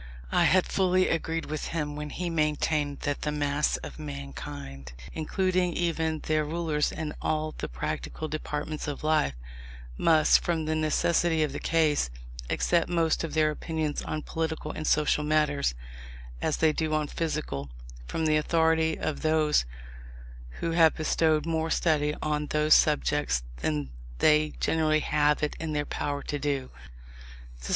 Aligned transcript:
I 0.31 0.45
had 0.45 0.65
fully 0.65 1.09
agreed 1.09 1.45
with 1.45 1.67
him 1.67 1.95
when 1.95 2.09
he 2.09 2.31
maintained 2.31 3.01
that 3.01 3.21
the 3.21 3.31
mass 3.31 3.77
of 3.85 3.99
mankind, 3.99 4.93
including 5.13 5.73
even 5.73 6.21
their 6.21 6.43
rulers 6.43 6.91
in 6.91 7.13
all 7.21 7.53
the 7.55 7.67
practical 7.67 8.27
departments 8.27 8.87
of 8.87 9.03
life, 9.03 9.35
must, 9.99 10.39
from 10.39 10.65
the 10.65 10.73
necessity 10.73 11.43
of 11.43 11.51
the 11.53 11.59
case, 11.59 12.09
accept 12.49 12.89
most 12.89 13.23
of 13.23 13.35
their 13.35 13.51
opinions 13.51 14.01
on 14.01 14.23
political 14.23 14.71
and 14.71 14.87
social 14.87 15.23
matters, 15.23 15.75
as 16.41 16.57
they 16.57 16.73
do 16.73 16.95
on 16.95 17.05
physical, 17.07 17.69
from 18.07 18.25
the 18.25 18.37
authority 18.37 18.97
of 18.97 19.21
those 19.21 19.65
who 20.61 20.71
have 20.71 20.95
bestowed 20.95 21.45
more 21.45 21.69
study 21.69 22.15
on 22.23 22.47
those 22.47 22.73
subjects 22.73 23.43
than 23.57 23.91
they 24.17 24.53
generally 24.59 25.01
have 25.01 25.43
it 25.43 25.55
in 25.59 25.73
their 25.73 25.85
power 25.85 26.23
to 26.23 26.39
do. 26.39 26.71